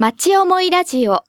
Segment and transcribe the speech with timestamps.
[0.00, 1.24] 町思いラジオ。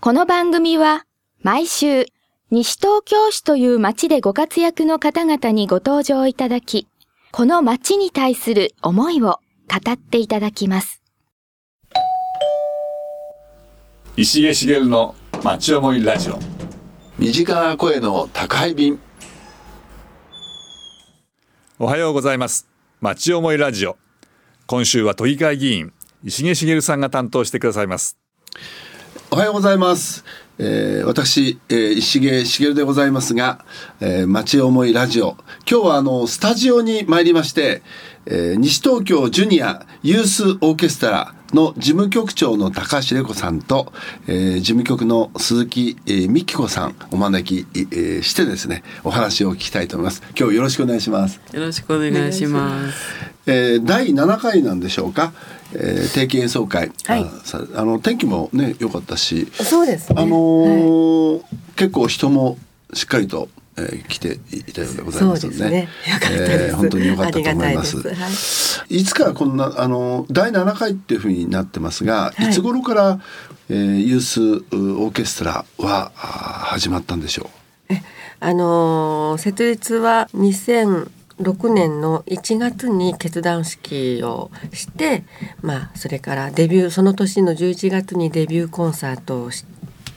[0.00, 1.04] この番組は
[1.42, 2.06] 毎週
[2.50, 6.88] 西東京市という町でご活躍の方々にご登場いただき、
[7.30, 9.38] この町に対する思いを
[9.68, 11.04] 語っていただきます。
[14.16, 15.14] 石毛茂の
[15.44, 16.38] 町思いラジオ
[17.16, 18.98] 身近な声の宅配便
[21.78, 22.66] おはようございます
[23.00, 23.96] 町思いラジオ
[24.66, 25.92] 今週は都議会議員
[26.22, 28.18] 石毛茂さんが担当してくださいます。
[29.30, 30.24] おはようございます、
[30.58, 33.64] えー、私、えー、石毛茂でございますが、
[34.00, 35.36] えー、町思いラジオ。
[35.70, 37.82] 今日はあのスタジオに参りまして、
[38.26, 43.92] えー、西東京ジュニアユースオーケストラの事務局長の高橋玲子さんと、
[44.26, 50.22] えー、事務局の鈴木、えー、美希子さんお招き、えー、してですねお話を聞きたいと思います。
[50.38, 51.40] 今日よろしくお願いします。
[51.52, 53.30] よろしくお願いします。
[53.46, 55.32] えー、第7回なんでしょうか、
[55.74, 61.42] えー、定期演奏会、はい、ああの天気もね良かったしそうです、ね、あのーはい、
[61.76, 62.58] 結構人も
[62.92, 65.70] しっかりと、えー、来ていたようでございますのでね。
[65.70, 65.88] ね。
[66.32, 67.96] えー、本当に良かったと思います。
[68.88, 69.04] い、い。
[69.04, 73.20] つからこんなあの第7回っていうふうになってますが、はい、いつ頃から、
[73.68, 77.48] えー、ユースオーケストラは始まったんでしょ
[77.90, 77.92] う？
[77.92, 78.02] え
[78.40, 85.24] あのー、設立は2000 6年の1月に決断式をして、
[85.62, 89.64] まあ、それからデビューその年の11月にデビューコンサートをし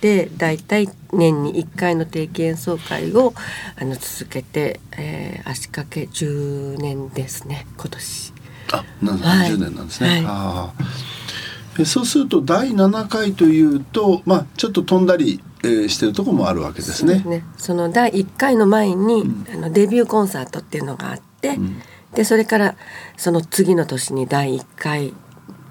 [0.01, 3.33] てだいたい年に1回の定期演奏会を
[3.79, 8.33] あの続けて、えー、足掛け10年ですね今年。
[8.73, 10.09] あなん10年なんですね。
[10.09, 17.21] はい、あそうすると第7回というと、まあ、ちょっと飛んだりえー、してるとこもあるわけですね。
[17.23, 17.43] そね。
[17.57, 21.81] その第1回の前に、うん、あのデビューコンサートっていうのがあって、うん、
[22.13, 22.75] でそれから
[23.17, 25.13] その次の年に第1回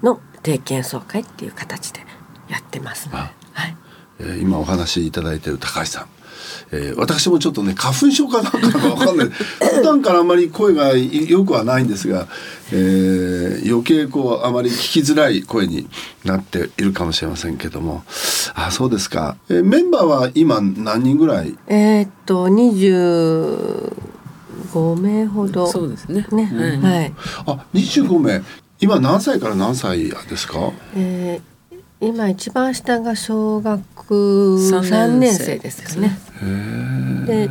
[0.01, 2.01] の定期演奏会っていう形で
[2.49, 3.77] やってます、ね、はい。
[4.19, 6.07] えー、今お話しいただいている高橋さん。
[6.71, 9.27] えー、私もちょっとね花粉症かなんかが分かんない。
[9.75, 12.27] 普段からあまり声がよくはないんですが、
[12.71, 15.87] えー、余計こうあまり聞きづらい声に
[16.25, 18.03] なっているかもしれませんけども。
[18.55, 21.55] あそうですか、えー、メンバーは今何人ぐらい？
[21.67, 22.47] えー、っと
[24.73, 25.67] 25名ほど。
[25.67, 26.25] そうですね。
[26.31, 27.13] ね、うん、はい。
[27.45, 28.43] あ25名。
[28.79, 31.52] 今何歳から何歳ですか、えー
[32.07, 33.79] 今一番下が小学
[34.15, 36.17] 3年生ですかね。
[37.25, 37.49] で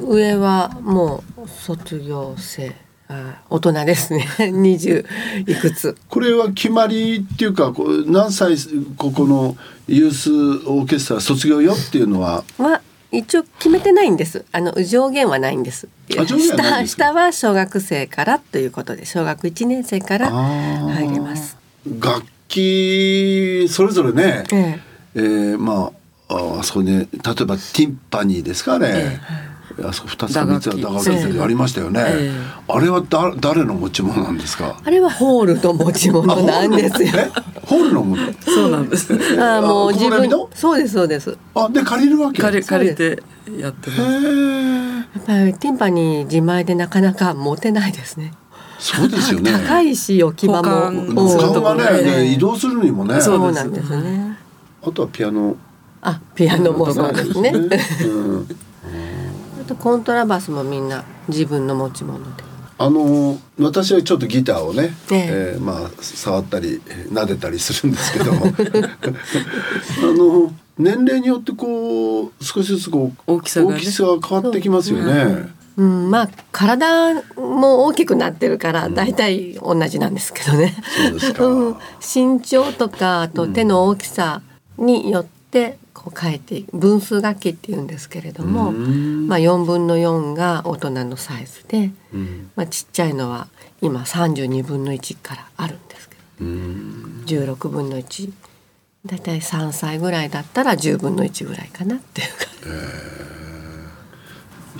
[0.00, 2.74] 上はもう卒業生
[3.08, 5.04] あ大人ですね 20
[5.46, 5.96] いくつ。
[6.08, 7.72] これは決まりっていうか
[8.06, 8.56] 何歳
[8.96, 9.56] ここの
[9.86, 10.30] ユース
[10.66, 12.44] オーケストラ卒業よっていうのは？
[12.58, 12.80] は
[13.12, 14.44] 一応決めてないんです。
[14.52, 15.88] あの上限はないんです。
[16.08, 21.56] 下下は小学生からということで小学1年生から入れます。
[22.00, 24.80] 楽器それぞれね、ええ。
[25.14, 25.92] えー、ま
[26.28, 29.20] ああそこに、ね、例えばティンパニーですかね、
[29.78, 31.32] ええ、あそこ2つか3つは打楽器。
[31.32, 32.30] でありましたよね、え、
[32.68, 34.80] あれはだ誰の持ち物なんですか？
[34.84, 37.10] あれはホールの持ち物なんですよ。
[37.64, 39.12] ホールのものそうなんです。
[39.42, 41.36] あもう自分そうですそうです。
[41.54, 42.42] あで借りるわけ？
[42.42, 43.22] 借り借りて
[43.58, 44.02] やってます。
[44.02, 48.32] やっぱりティンパニー自前でなかなか持てないですね
[48.80, 49.52] そうですよね。
[49.52, 50.90] 高いし置き場も。
[50.90, 53.20] ね、移動するにもね。
[53.20, 54.38] そうなんですね。
[54.82, 55.56] あとはピアノ。
[56.00, 57.52] あ、ピアノもそうですね。
[59.60, 62.50] あとコントラバスもみんな自分の持ち物で。
[62.78, 66.80] あの私はちょっとギターをね、ええー、まあ触ったり
[67.12, 68.36] 撫でたりするんですけど あ
[70.16, 75.59] の年齢によってこう少しずつこう大きさが、ね、大きさが変わってきますよね。
[75.80, 80.74] うん、まあ体も大きくなってるから大体同じなんですけどね。
[81.38, 84.42] うん、身長とかあと手の大きさ
[84.76, 91.92] によってこう変えていく分数楽器っていうんですけれども、まあ4分の4が大人のサイズで、
[92.56, 93.48] まあちっちゃいのは
[93.80, 96.46] 今32分の1からあるんですけど、
[97.24, 98.30] 16分の1
[99.06, 103.19] だいたい3歳ぐらいだったら10分の1ぐらいかなっていう感じ。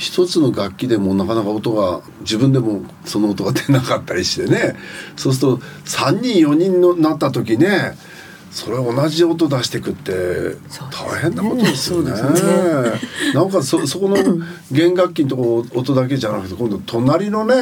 [0.01, 4.75] 一つの楽器でもなかなか音が自分でもその音が出なかったりしてね
[5.15, 7.99] そうすると3人4人のなった時ね
[8.51, 10.57] それ同じ音出していくって
[10.91, 12.11] 大変なことですよね。
[12.11, 12.19] ね
[13.35, 14.17] なんかそそこの
[14.73, 17.55] 弦楽器のとこ音だけじゃなくて今度隣のね、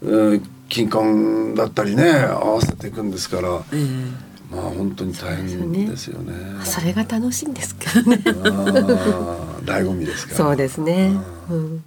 [0.00, 3.50] うん、金管だったりね合わせていくんですから。
[3.50, 4.14] うん
[4.50, 6.34] まあ本当に大変ですよね。
[6.64, 8.18] それが楽しいんですけどね。
[9.64, 10.36] 醍醐味ですから。
[10.38, 11.12] そうですね。
[11.50, 11.84] うん、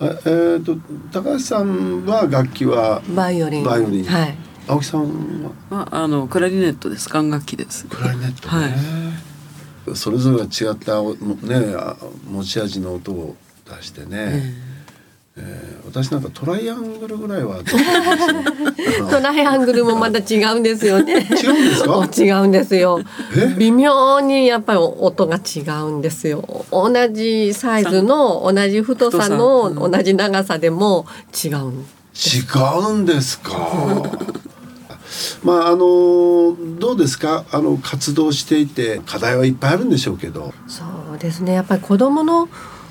[0.00, 0.76] ええー、と
[1.12, 3.64] 高橋さんは楽器はバイオリン。
[3.64, 4.04] バイオリン。
[4.04, 4.36] はい。
[4.68, 5.02] 青木さん
[5.44, 5.50] は？
[5.70, 11.96] まああのクラリネットです管楽器ですクラリネットね、それぞれが違ったねあ
[12.30, 13.34] 持ち味の音を
[13.68, 14.69] 出してね、えー
[15.86, 17.58] 私なんかトライアングルぐらいは
[19.10, 21.14] トライアングルもまた違うんですよね。
[21.30, 22.08] 違うんですか？
[22.18, 23.00] 違うんですよ
[23.36, 23.54] え？
[23.58, 26.66] 微妙にやっぱり音が違うんですよ。
[26.70, 31.06] 同じサイズの同じ太さの同じ長さでも
[31.44, 31.86] 違うん。
[32.12, 32.42] 違
[32.88, 33.56] うんですか？
[35.42, 37.44] まああのどうですか？
[37.50, 40.82] あの活動していて課題はいっぱいあるんでしょうけどそ
[41.14, 41.54] うですね。
[41.54, 42.48] やっぱり子供の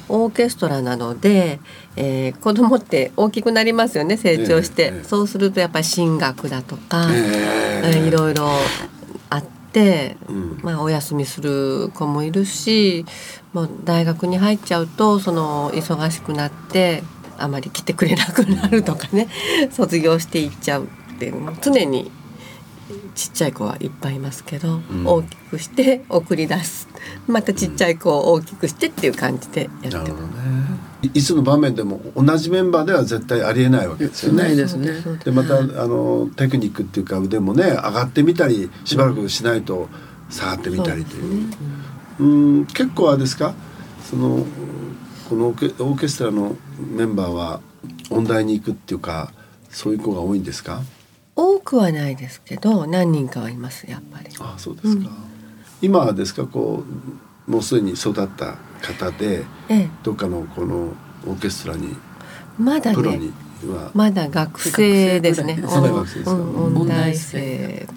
[0.10, 1.60] オーケストラなので、
[1.96, 7.92] えー、子供って大きくなりますよね成長して、ええそうするとやっぱり進学だとか、ええ。
[7.96, 8.50] ーいろいろ
[9.30, 10.60] あって、うん。
[10.64, 13.06] まあ、お休みする子もいるし
[13.54, 17.04] もう大学に入っちゃうとその忙しくなって
[17.38, 19.28] あまり来てくれなくなるとかね
[19.72, 22.12] 卒業していっちゃうっていう常に
[23.20, 25.06] ちっちゃい子はいっぱいいますけど、ん。
[25.06, 26.88] 大きくして送り出す。
[27.28, 29.94] またちっちゃい子を大きくしてっていう感じでやってます。
[29.98, 30.34] なるほどね。
[31.02, 34.44] いいつの場面でも同じメンバーでは絶対ありえないわけですよね。
[34.44, 34.94] ないですね。
[35.26, 39.90] でまたあのテクニックっていうか腕もね上がってみたりしばらくしないと
[40.30, 41.54] 下がってみたりという。
[42.20, 42.26] う
[42.62, 43.54] ん結構あれですか？
[44.10, 44.46] その
[45.30, 47.60] このオーケオーケストラのメンバーは
[48.10, 49.34] 音大に行くっていうか
[49.70, 50.82] そういう子が多いんですか？
[51.40, 54.30] 多くはないですけど何人かはいますやっぱり。
[54.40, 55.10] あそうですか、
[55.82, 56.84] 今はですかこ
[57.48, 60.94] うもうすでに育った方でええ、どっかのこの
[61.26, 61.96] オーケストラに
[62.58, 63.34] まだプロにね
[63.68, 65.62] はまだ学生ですね。
[65.64, 67.88] 音大生。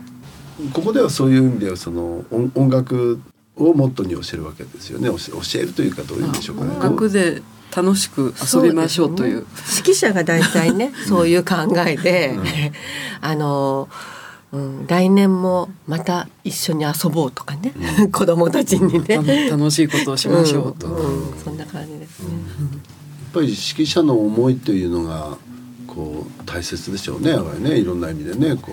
[0.73, 3.21] ここではそういう意味ではその音音楽
[3.57, 6.71] をモットーに教えるわけですよね教え教えるというかどういうんでしょうかね。
[6.77, 7.43] 音楽で
[7.75, 9.47] 楽しく遊びましょうという。
[9.79, 11.55] 指揮者が大体ね そういう考
[11.87, 12.39] えで、
[13.21, 13.89] あの、
[14.53, 17.73] うん、来年もまた一緒に遊ぼうとかね、
[18.13, 19.19] 子供たちにね。
[19.49, 20.93] た楽しいことをしましょうと、ん。
[20.93, 21.35] うん。
[21.43, 22.27] そんな感じですね。
[22.29, 25.39] やっぱり指揮者の思いというのが
[25.87, 27.31] こう大切でしょうね。
[27.31, 27.79] やっぱりね。
[27.79, 28.73] いろんな意味でねこ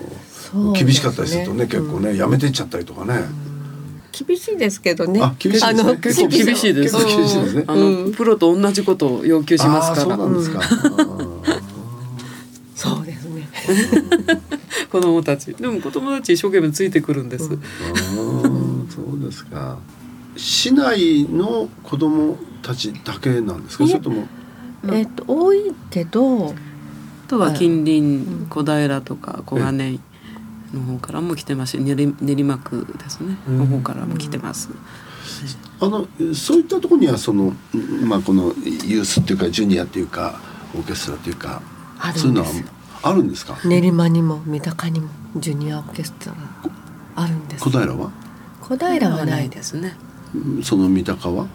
[0.52, 3.24] そう厳しかったりするとね結構ねやめてっちゃったりとかね。
[4.12, 5.20] 厳しいですけどね。
[5.22, 7.64] あ厳しいですねあの結構厳しいです厳しいですね。
[7.66, 10.60] あの、プロと同じことを要求しますかあーそうらなんですか。
[12.74, 13.48] そうですね。
[14.90, 17.58] 子供たちでも子供たち一生懸命ついてくるんです、そう
[19.22, 19.78] ですか。
[20.36, 23.86] 市内の子供たちだけなんですか？
[23.86, 24.26] それとも
[24.92, 26.48] えっと多いけど。
[26.48, 26.52] あ
[27.30, 30.00] とは近隣小平とか小金井
[30.72, 33.36] の方からも来てますし練馬練馬区ですね。
[33.48, 34.68] の方からも来てます、
[35.80, 37.54] あのそういったところにはその
[38.04, 38.52] まあこの
[38.86, 40.40] ユースっていうかジュニアっていうか
[40.74, 41.62] オーケストラっていうか
[41.98, 42.22] あるんです。
[42.22, 42.48] そういうのは
[43.02, 43.56] あるんですか？
[43.64, 46.36] 練馬にも三鷹にもジュニアオーケストラ
[47.16, 47.64] あるんです。
[47.64, 48.10] 小平は？
[48.60, 49.96] 小平はないでですすね
[50.62, 51.48] その三鷹は、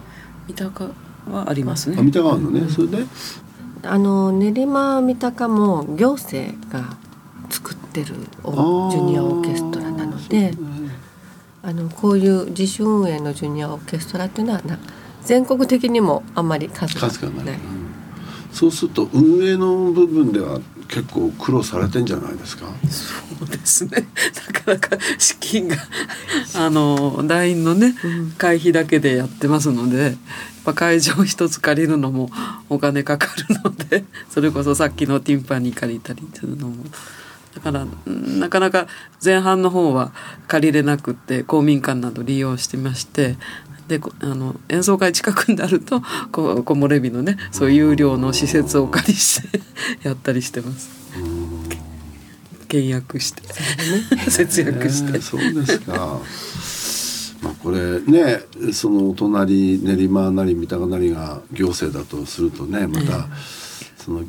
[0.47, 0.89] 三鷹
[1.31, 1.95] はありますね。
[1.97, 2.69] あ三鷹あるのね。
[2.69, 3.05] それで？
[3.83, 7.04] あの練馬三鷹も行政が作
[8.01, 10.53] ってるジュニアオーケストラなので
[11.63, 14.77] あのこういう自主運営のジュニアオーケストラっていうのはな
[15.23, 17.55] 全国的にもあんまり数がない、ない。
[17.55, 17.61] うん。
[18.51, 22.67] そうすると運営の部分では結構苦労されてんじゃないですか？
[22.89, 24.07] そうですね。
[24.53, 25.75] なかなか資金が
[26.55, 27.95] あの団員のね
[28.37, 30.13] 会費だけでやってますのでやっ
[30.63, 32.29] ぱ会場一つ借りるのも
[32.69, 36.75] お金かかるのでそれこそさっきのティンパニー借りたりするのも
[37.55, 38.87] だからうんなかなか
[39.23, 40.11] 前半の方は
[40.47, 43.37] 借りれなくって公民館など利用してまして
[43.87, 49.61] でこあの演奏会近くになるとこ木漏れ日のねそういう有料の施設をお借りして
[50.03, 50.89] やったりしてます。
[52.67, 53.43] 倹約して
[54.29, 56.19] 節約してねそうですか。
[57.41, 58.41] まあこれね
[58.73, 63.27] そのお隣練馬なり三鷹なりが行政だとするとねまた、
[64.05, 64.23] その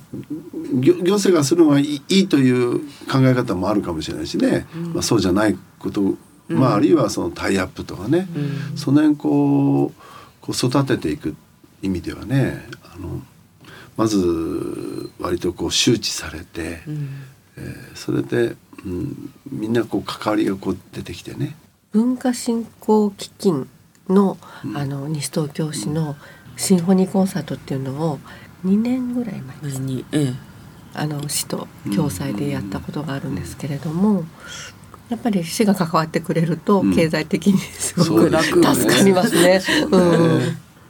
[0.80, 2.80] 行行政がするのがいいという
[3.10, 6.14] 考え方もあるかもしれないしね、まあ、そうじゃないこと、
[6.48, 8.26] まああるいはそのタイアップとかね、
[8.74, 9.92] その辺こう
[10.40, 11.36] こう育てていく
[11.82, 13.20] 意味ではねあの
[13.98, 16.80] まず割とこう周知されて、
[17.56, 18.54] えーそれで、
[18.84, 21.56] うん、みんなこう関わりがこう出てきてね。
[21.92, 23.68] 文化振興基金
[24.08, 24.36] の,、
[24.74, 26.16] あの西東京市の
[26.56, 28.18] シンフォニーコンサートっていうのを
[28.64, 30.34] 2年ぐらい前前に、ええ、
[30.94, 34.24] あの市と共催でやったことがあるんですけれども、
[35.08, 36.94] やっぱり市が関わってくれるとうん。
[36.94, 38.74] 経済的にすごくですよね。
[38.74, 39.62] 助かりますね。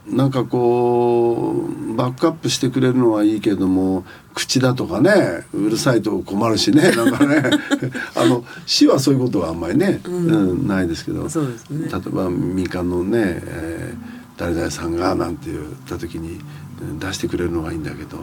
[0.07, 4.05] うん、なんかこうバックアップしてくれるのはいいけども
[4.35, 7.43] 口だとかねうるさいと困るしね なんかね。
[8.17, 10.67] あの市はそういうことはあんまりね、うん。
[10.67, 11.31] ないですけどね。
[11.71, 16.39] 例えば民間のね、えー誰々さんがなんて言った時に
[16.81, 18.19] うん出してくれるのがいいんだけど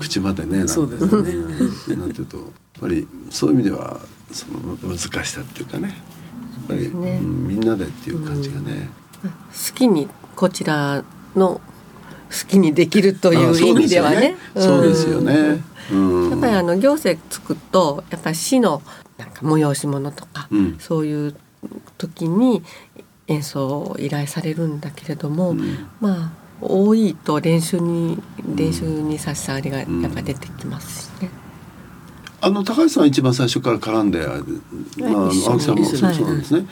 [0.00, 1.08] 口までねなんそうですね。
[1.08, 2.46] うんなんていうとやっ
[2.80, 4.00] ぱりそういう意味では
[4.32, 7.18] その難しさっていうかねやっぱり、ね。
[7.22, 8.88] うんみんなでっていう感じがね。
[9.22, 11.02] 好きにこちら
[11.34, 11.60] の
[12.30, 14.36] 好きにできるという意味ではね。
[14.56, 15.62] そうですよね。
[15.90, 16.30] うん。
[16.30, 18.82] やっぱりあの行政つくとやっぱり市の
[19.16, 20.76] なんか催し物とか、うん。
[20.78, 21.36] そういう
[21.96, 22.62] 時に
[23.28, 28.18] 演奏を依頼されるんだけれども、うんまあ多いと練習に
[28.54, 31.30] 練習に差し障りがやっぱ出てきますしね。
[32.40, 36.66] あの高橋さんは一番最初から絡んで、まあ、あの青木さんもそうなんですね。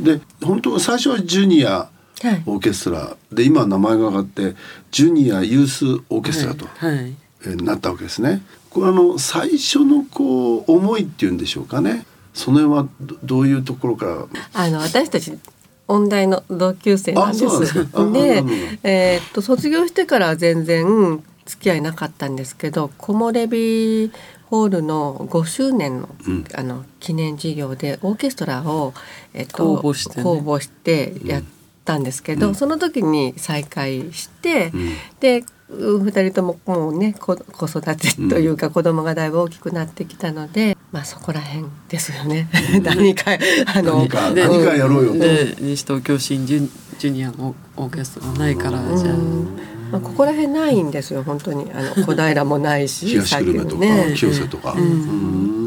[0.00, 1.90] で本当最初はジュニア
[2.22, 2.42] はい。
[2.46, 4.56] オーケストラで今は名前が上がって
[4.90, 8.42] ジュニアユースオーケストラと、はいえーなったわけですね。
[8.70, 12.06] これあの最初のこう思いっていうんでしょうかね。
[12.32, 14.26] その辺はどどういうところから？
[14.54, 15.38] あの私たち
[15.88, 17.74] 音大の同級生なんです。
[18.12, 18.44] で
[18.82, 24.10] えーっと卒業してからは全然付き合いなかったんですけど、木漏れ日
[24.50, 26.44] ホールの5周年の、うん。
[26.54, 28.94] あの記念事業でオーケストラを
[29.34, 30.22] えっと公募してね。
[30.22, 31.42] 公募してやっ
[31.86, 32.54] たんですけど、うん。
[32.54, 34.92] その時に再会して、うん。
[35.20, 42.48] でう二人とももうね子子育てというか子供がだいぶ大きくなってきたので、まあそこら辺ですよね。
[42.82, 43.32] 何か
[43.74, 45.18] あの何かで何かやろうよと。
[45.18, 49.14] で西東京新ジュジュニアのオーケストラないからじゃあ。
[49.14, 49.58] うん
[49.90, 51.70] まあ、ここら辺ないんですよ本当に。
[51.72, 54.14] あの小平もないし東久留米とか、ね。
[54.16, 54.72] 清瀬とか。
[54.72, 55.65] うん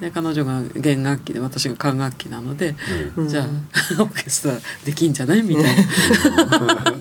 [0.00, 2.74] で彼女が弦楽器で私が管楽器なので、
[3.16, 3.28] うん。
[3.28, 3.46] じゃあ
[4.02, 5.42] オーケストラできんじゃない？
[5.42, 5.70] みたいな。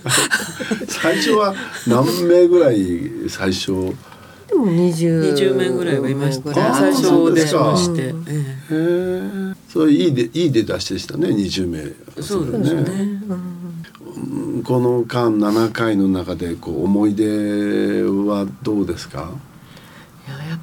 [0.87, 1.55] 最初は
[1.87, 3.71] 何名ぐらい最初？
[4.47, 8.35] でも 20, 20名ぐらいはいました最初でしましして、うんえへ
[8.71, 9.53] え。
[9.67, 11.33] それいいでいい出だしでしたね。
[11.33, 11.79] 二十名。
[11.79, 12.83] えそうですね。
[14.15, 14.19] う
[14.59, 14.63] ん。
[14.63, 19.31] この間7回の中でこう思い出はどうですか？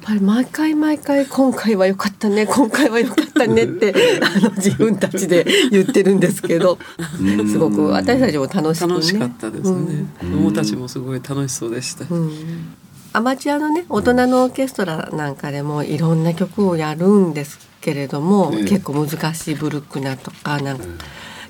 [0.01, 6.77] ぱり毎回毎回今回は良かったね今回は良かったねって あの自分たちで言ってるんですけど
[7.19, 7.49] うん。
[7.49, 8.93] すごく私たちも楽しくね。
[8.93, 12.21] 楽しかったですね、子供たちもすごい楽しそうでした、うん。
[12.21, 12.75] うん
[13.13, 18.63] アマチュアのね大人のオーケストラなんかでもいろんな曲をやるんですけれども、ええ。
[18.63, 20.85] 結構難しいブルックナとかなんか、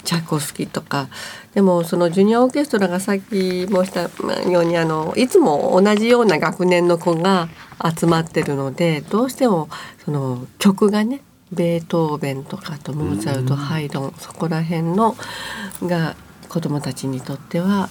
[0.04, 1.08] チャイコフスキーとか
[1.54, 4.02] でもそのジュニアオーケストラがさっき申した
[4.50, 7.50] ようにあのいつも同じような学年の子が
[7.98, 9.70] 集まってるのでどうしても
[10.06, 11.22] その曲がね
[11.52, 15.16] ベートーベンとかあとモーツァルト、ハイドンそこら辺の
[15.84, 16.16] が
[16.48, 17.90] 子どもたちにとっては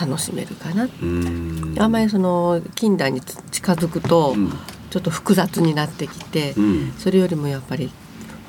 [0.00, 0.88] 楽しめるかな。
[1.02, 1.74] うん。
[1.78, 4.52] あんまりその近代に近づくとうん。
[4.90, 6.92] ちょっと複雑になってきて、うん。
[6.98, 7.92] それよりもやっぱり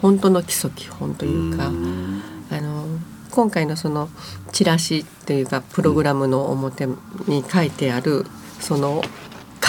[0.01, 2.21] 本当の基礎基本というか、うん。
[2.49, 2.85] あの
[3.29, 4.09] 今回のその
[4.51, 6.87] チラシっていうかプログラムの表
[7.27, 8.25] に書いてある
[8.59, 9.03] その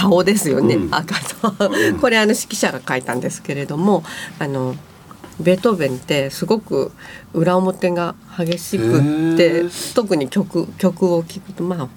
[0.03, 0.95] 顔ですよね、うん。
[0.95, 1.53] 赤と。
[2.01, 4.03] これあの指揮者が書いたんですけれども
[4.39, 4.75] あの
[5.41, 6.93] ベートーベンってすごく
[7.33, 11.89] 裏表が激しくって特に曲曲を聴くとまあ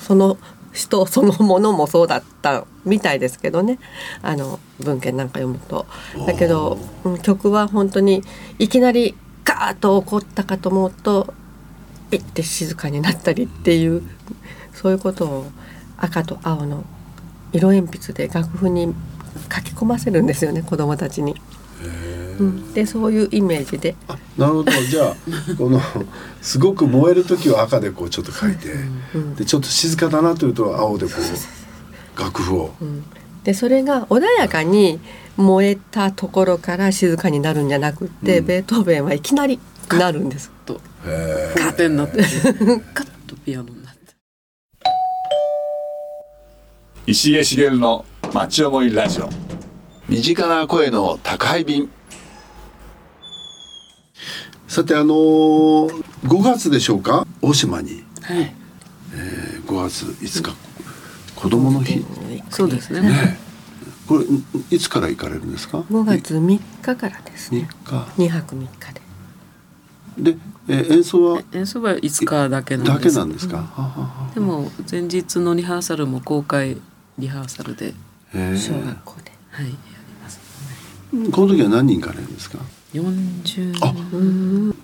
[0.00, 0.38] その
[0.72, 3.78] 人そのものもそうだったみたいですけどね。
[4.22, 5.86] あの文献なんか読むと。
[6.26, 8.22] だけど、うん曲は本当に
[8.58, 9.14] いきなり
[9.44, 11.34] ガーッと起こったかと思うと
[12.10, 14.02] ピッて静かになったりっていう
[14.72, 15.46] そういうことを
[15.96, 16.84] 赤と青の
[17.52, 18.94] 色鉛筆で楽譜に
[19.52, 21.34] 書き込ませるんですよね子供たちに。
[22.40, 23.94] うん、でそういうイメージで。
[24.08, 24.72] あなるほど。
[24.72, 25.16] じゃあ
[25.58, 25.80] この
[26.40, 28.72] すごく燃える時は赤でこうちょっと書いて、
[29.14, 32.74] うんでちょっと静かだなというと青でこう楽譜を。
[32.80, 33.04] うん。
[33.44, 35.00] でそれが穏やかに
[35.36, 38.46] 燃えたところから静かになるんじゃなくって、うん。
[38.46, 39.58] ベートーベンはいきなり
[39.90, 40.50] なるんです。
[40.64, 40.80] と。
[41.06, 42.22] へカーテンになって
[42.94, 43.66] カッとピアノ
[47.10, 49.28] 石毛茂の町思いラジオ。
[50.08, 51.90] 身近な声の宅配便。
[54.68, 57.26] さてあのー、5月でしょうか？
[57.42, 58.54] 大島に、はい。
[59.12, 60.54] えー、5月5日。
[61.34, 62.04] 子供の日。
[62.48, 63.00] そうですね。
[63.00, 63.40] ね
[64.06, 67.68] これんいつから行かれるんですか？5月3日からです3ね。
[67.86, 67.92] 日。
[68.22, 70.32] 2泊3日で。
[70.32, 70.38] で、
[70.68, 71.42] えー演奏は？
[71.54, 72.98] 演奏は5日だけなんです。
[72.98, 73.82] だけなんですか、はは
[74.28, 74.30] は。
[74.32, 76.76] でも前日のリハーサルも公開
[77.20, 77.92] リハーサルで
[78.32, 79.30] 小学校で。
[79.50, 79.76] はいやり
[80.22, 80.40] ます。
[81.32, 82.58] この時は何人行かれるんですか
[82.94, 83.94] ？40あ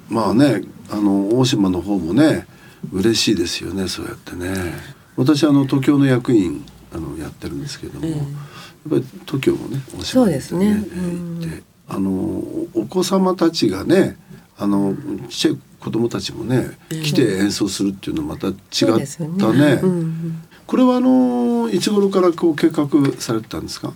[0.08, 2.46] まあねあの大島の方もね
[2.92, 4.54] 嬉しいですよねそうやってね。
[5.16, 8.18] 私あの東京の役員あのやってるんですけども、やっ
[8.90, 10.66] ぱり東京もねお仕事でそうですね。
[10.66, 12.10] えー行ってあの
[12.74, 14.16] お子様たちがね
[14.58, 14.94] あの
[15.28, 18.56] ちっちゃい子供たちもね来て演奏するっていうのはまた違っ
[19.38, 19.76] たね。
[19.76, 19.80] ね。
[19.82, 23.92] うんうんこれはあのいつ頃からこう計画されてたんですか？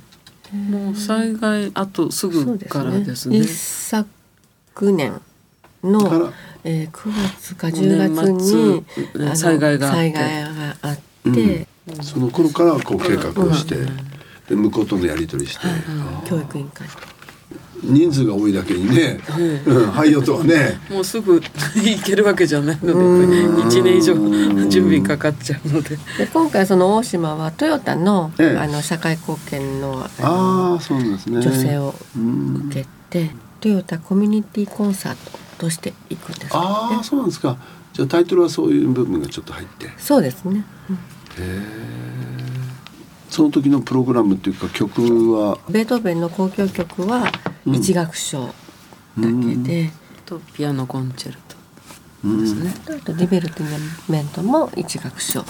[0.53, 3.39] もう災害あとすぐからですね。
[3.39, 4.07] 一昨
[4.93, 5.21] 年
[5.83, 8.85] のえー、9月か10月に
[9.37, 9.97] 災害があって。
[9.97, 10.99] 災害があっ
[11.33, 11.67] て、
[12.03, 13.77] その頃からこう計画をして、
[14.49, 15.67] で向こうとのやり取りして、
[16.29, 16.87] 教育委員会
[17.83, 19.21] 人数が多いだけにね、
[19.67, 20.81] うん、はいよとはね。
[20.91, 24.15] もうすぐ行けるわけじゃないので1年以上
[24.69, 25.97] 準備かかっちゃうので。
[26.19, 28.59] で今回その大島はトヨタの,、ええ。
[28.59, 31.41] あの社会貢献のああのあそうなんですね。
[31.41, 32.67] 女性をうん。
[32.69, 37.57] 受けて、トヨタコミュニティコンサートとして行くんですけどああねそうなんですか。
[37.93, 39.87] じゃあタイトルはそういう部分がちょっと入って。
[39.87, 40.99] へそうですね、うん。
[41.39, 41.63] え
[43.29, 45.59] その時のプログラムっていうか曲は？
[45.69, 47.31] ベートーベンの交響曲は
[47.67, 48.53] 一楽章だ
[49.17, 49.91] けで、
[50.25, 51.57] とピアノコンチェルト。
[52.25, 52.41] うん。
[52.41, 52.73] ですね。
[52.99, 55.45] あとディベルティメントも一楽章。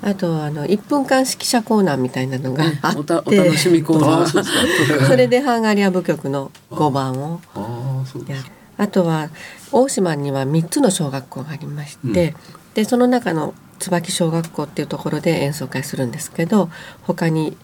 [0.00, 2.98] あとあの1分間指揮者コーナーみたいなのがあって。
[2.98, 4.36] おたお楽しみコーナー。
[4.36, 8.38] ですかそれでハンガリア舞曲の5番をああそうです。
[8.38, 8.50] やる。
[8.76, 9.30] あとは
[9.72, 12.34] 大島には3つの小学校がありまして、
[12.74, 16.70] でその中の椿小学校っていうところで演奏会するんですけど
[17.02, 17.56] 他に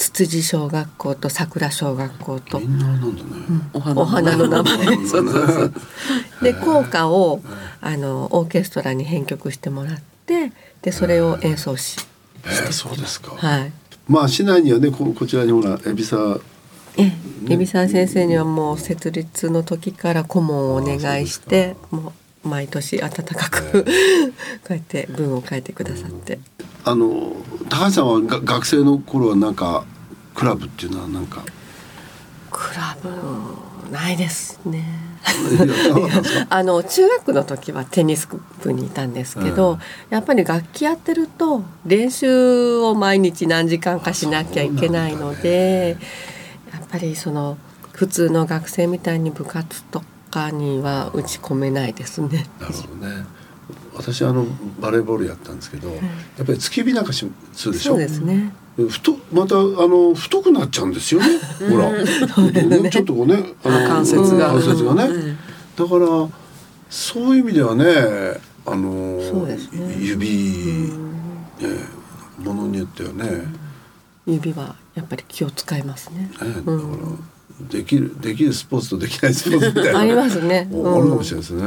[0.00, 2.58] つつじ小学校と桜小学校と。
[2.58, 3.22] みんななんだね、
[3.74, 4.96] お花の名前。
[6.42, 7.42] で校歌を
[7.82, 11.98] あのオーケストラに編曲してもらってでそれを演奏し、
[12.44, 13.72] えーそうですか、はい、
[14.08, 16.40] まあ市内にはねここちらにほら海老沢。
[16.96, 17.12] ええ
[17.44, 23.84] 海老沢先生にはもう設立の時から顧問をお願いしてもう毎年温かく
[24.64, 26.38] こうやって文を書いてくださって。
[26.84, 27.34] あの
[27.68, 29.84] 高橋さんはが学生の頃はなんか
[30.34, 31.42] クラブっていうのはなんか？
[32.50, 34.84] クラブないですね。
[36.48, 38.28] あの中学の時はテニス
[38.62, 45.96] 部にいたんですけど、やっぱり楽器やってると練習を毎日何時間かしなきゃいけないので、
[46.72, 47.58] やっぱりその
[47.92, 52.46] 普通の学生みたいに部活とかには打ち込めないですね。
[52.60, 53.24] なるほどね
[53.94, 54.46] 私あの
[54.80, 55.98] バレーボールやったんですけど、やっ
[56.38, 57.92] ぱり突き火なんかしするでしょ？
[57.92, 58.52] そうですね。
[58.88, 61.26] 太またあの太くなっちゃうんですよね？
[61.70, 61.90] ほら、
[62.90, 64.48] ちょっとこうね、あの関節が。
[64.48, 65.04] 関節がね。
[65.04, 65.36] うん。
[65.36, 66.28] だから
[66.88, 67.84] そういう意味ではね、
[68.66, 69.96] あの、そうですね。
[70.00, 70.90] 指、
[71.60, 71.86] え
[72.38, 73.44] えものによってはね、
[74.26, 76.20] 指はやっぱり気を使いますね。
[76.20, 76.78] ねだから
[77.68, 80.00] できるできるスポーツとできないスポーツみたいな。
[80.00, 80.68] ありますね。
[80.70, 81.62] あるかもしれないですね。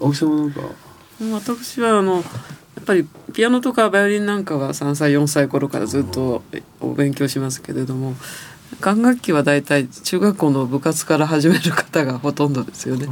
[0.00, 0.60] 青木さんはなんか、
[1.32, 6.42] 私はあのやっぱりピアノとかバイオリンなんかは3歳4歳頃からずっと
[6.80, 8.14] お勉強しますけれども
[8.80, 13.06] 管楽器は大体中学校の部活から始める方がほとんどですよね。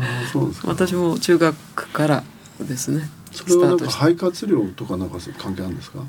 [0.64, 2.24] 私も中学から
[2.60, 6.00] ですねそれはなんか肺活量とかなんか関係あるんですか？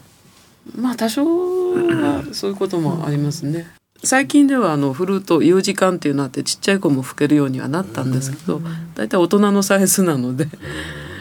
[0.75, 3.67] まあ多少はそういうこともありますね。
[4.03, 8.61] 最近ではあのフルート有時間っていうのあってちっちゃい子も吹けるようにはなったんですけど
[8.95, 10.47] 大体大人のサイズなので。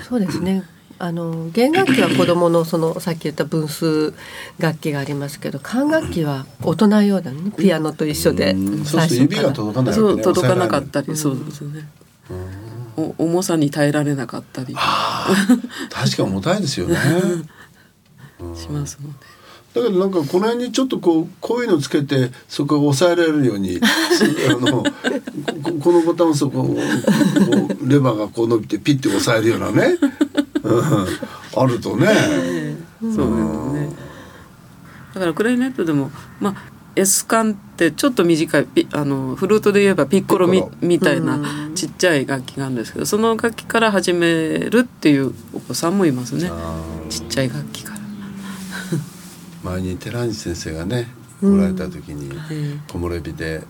[0.09, 0.65] そうですね。
[0.99, 4.15] あの弦楽器は子供のそのさっき言った分数
[4.59, 7.51] 楽器がありますけど管楽器は大人用だね。
[7.57, 8.55] ピアノと一緒で。
[8.85, 9.53] 最初から。
[9.53, 9.93] 届かね。
[9.93, 11.89] そう届かなかった抑りそうですね。
[12.97, 14.75] お重さに耐えられなかったり。
[14.75, 16.97] 確かに重たいですよね。
[18.55, 19.34] しますので。
[19.75, 29.99] だけどなんかこの辺にちょっとこうこういうのつけてそこが抑えられるようにす あのここのボタンをそここうレバーがこう伸びてピッて押さえるようなね、
[30.63, 30.83] うん、
[31.57, 32.07] あるとね。
[33.01, 33.19] そうです
[33.73, 33.97] ね。
[35.15, 41.41] だからクラリネットでもまあ S 管ってちょっと短いピあのフルートで言えばピッコロみみたいな
[41.75, 46.51] ちっちゃい楽器があるんですけどその楽器から始めるっていうお子さんもいますね
[47.11, 47.94] ちっちゃい楽器から。
[49.65, 51.09] 前に寺西先生がね
[51.41, 53.63] 来られた時にえ木漏れ日で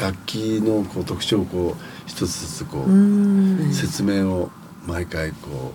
[0.00, 4.50] 楽器のこう特徴をこう一つずつこううん説明を
[4.86, 5.72] 毎回こ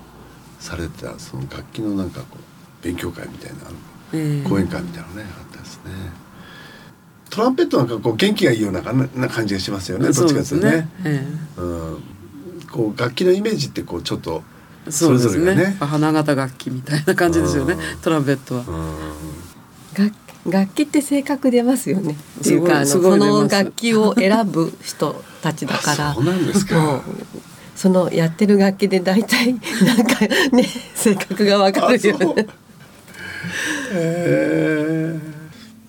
[0.60, 5.92] うされてたその楽器のなんかこう勉強会みたいな講演会みたいなのねあったですね。
[7.30, 10.12] トランペットなんかこう元気がいいようなかなな感じがしますよね。
[10.12, 10.90] どっちかというとね。
[11.06, 11.26] え
[11.58, 12.04] うん、
[12.70, 14.44] こう楽器のイメージってこうちょっと
[14.88, 15.78] えそれぞれがね。
[15.80, 18.64] 花形楽器みたいな感じですよねうんトランペットは。
[20.46, 22.16] うん楽楽器って性格出ますよね。
[22.40, 26.10] っていうかあのの楽器を選ぶ人たちだから。
[26.12, 27.02] あそうなんですか。
[27.76, 29.54] そのやってる楽器で大体
[29.86, 30.64] なんかね
[30.96, 32.48] 性格がわかるよね。
[33.92, 35.42] えー。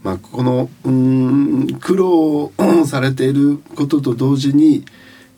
[0.02, 2.52] まあこのうん苦労
[2.86, 4.84] されていることと同時に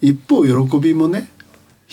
[0.01, 1.29] 一方喜びもね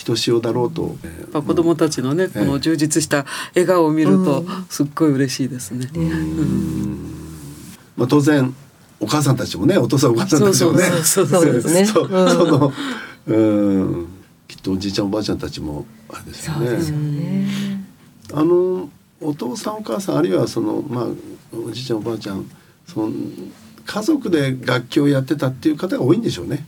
[0.01, 5.87] ひとしおだろうと、やっぱ子供たちのね、この充実した笑顔を見るとすっごい嬉しいですね。
[7.95, 8.51] まあ、当然
[8.99, 12.73] お母さんたちもねお父さんお母さんたちもねそうそうですねその
[13.27, 14.07] うん
[14.47, 16.55] きっとおじいちゃんおばあちゃんたちもあれですよ。
[16.55, 17.47] ね。
[18.33, 21.05] あのお父さんお母さんあるいはそのまあ
[21.55, 22.49] おじいちゃんおばあちゃん
[22.87, 23.13] その
[23.85, 26.65] 家族で楽器をやってたっていう方が多いんでしょうね。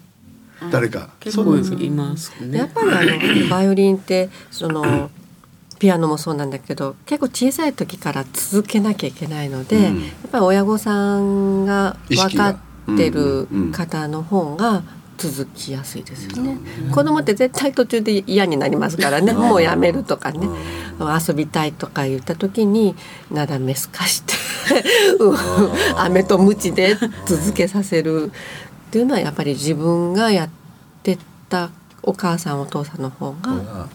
[0.71, 1.09] 誰か。
[1.19, 1.83] 結構そうなんですか。
[1.83, 2.57] いますね。
[2.57, 3.03] やっぱりあ
[3.43, 5.09] のバイオリンってその
[5.79, 9.83] ピアノもそうなんだけど結構小さい時から続けなきゃいけないので、うん。
[9.83, 9.89] や
[10.27, 14.83] っぱり親御さんが分かってる方の方が
[15.17, 16.57] 続きやすいですよね。
[16.91, 19.33] 子供って絶対途中で嫌になりますからね。
[19.33, 20.47] もうやめるとかね。
[20.99, 22.95] 遊びたいとか言った時に
[23.31, 24.33] なだめすかして
[25.19, 25.37] うん
[25.97, 28.31] 飴と鞭で続けさせる
[28.93, 30.49] っていうのはやっぱり自分がやっ
[31.01, 31.17] て
[31.49, 31.71] た
[32.03, 33.89] お母さんお父さんの方が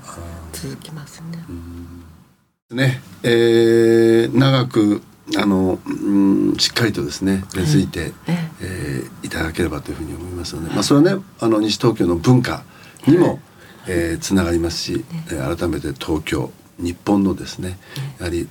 [0.52, 1.38] 続きますね。
[2.74, 5.00] ね、えー長く
[5.37, 9.04] あの、うん、しっかりとですね根付いて、ええ。
[9.22, 12.64] ーいただければというふうに思いますので、まあ、それはねあの西東京の文化
[13.06, 13.38] にも、
[13.87, 17.78] えーつながりますし、えー改めて東京日本のですね
[18.18, 18.48] やはり、えー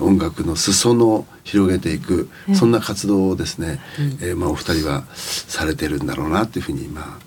[0.00, 3.80] 音楽の裾野を広げていく、そんな活動をですね、
[4.20, 7.18] えーまあ、お二人はされてるんだろうなというふうに、ま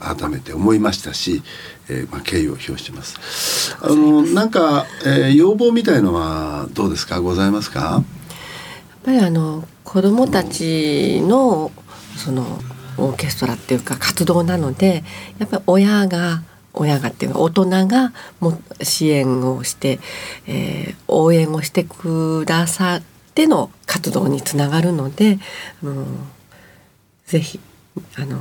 [0.00, 1.42] あ、改めて思いましたし、
[1.88, 3.76] えーまあ、敬意を表してます。
[3.80, 7.20] あのなんか、えー要望みたいのはどうですか？
[7.20, 7.80] ございますか？
[7.80, 8.04] やっ
[9.04, 11.72] ぱりあの子どもたちの
[12.16, 12.60] その
[12.96, 15.02] オーケストラっていうか活動なので
[15.38, 16.42] やっぱり親が
[16.74, 20.00] 親がっていうか大人がも支援をして、
[20.46, 23.02] えー応援をしてくださっ
[23.34, 25.38] ての活動につながるので、
[25.82, 26.06] うん、
[27.26, 27.60] ぜひ
[28.16, 28.38] あの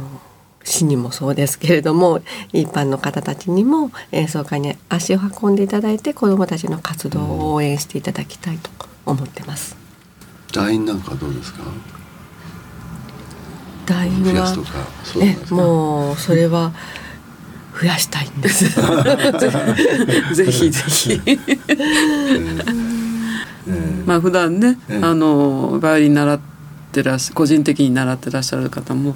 [0.63, 8.69] 市にもそうですけれども一般の方たちにも演奏会に足を運んでいただいて子どもたちの活動を応援していただきたいと
[9.05, 9.75] 思ってます。
[10.51, 11.59] 団員なんかどうですか？
[13.85, 14.69] 団員は増やすとか
[15.03, 15.55] そうなんえですか？
[15.55, 16.71] もうそれは
[17.79, 18.65] 増やしたいんです。
[20.33, 21.21] ぜひぜひ。
[24.05, 26.39] まあ普段ね、ええあのバイオリン習っ
[26.91, 29.15] てらっし個人的に習ってらっしゃる方も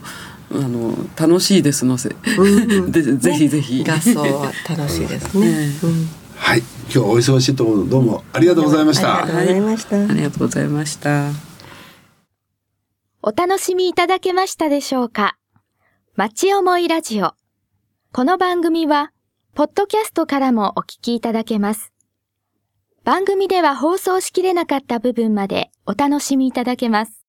[0.51, 2.15] あの楽しいですのせ、
[2.87, 3.83] でぜひぜひ。
[3.83, 5.71] 合奏は楽しいですね。
[6.35, 9.97] はい今日はお忙しいところどうもありがとうございましたありがとうございました。
[9.97, 11.31] ありがとうございました。
[13.23, 15.35] お楽しみいただけましたでしょうか
[16.15, 17.36] 町思いラジオ。
[18.13, 19.11] この番組は、
[19.53, 21.93] ポッドキャストからもお聞きいただけます。
[23.03, 27.27] 番組では放送しきれなかった部分までお楽しみいただけます。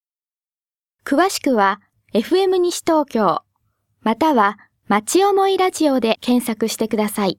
[1.05, 1.81] 詳しくは、
[2.15, 3.43] FM 西東京、
[4.01, 7.39] または、町思いラジオで検索してください。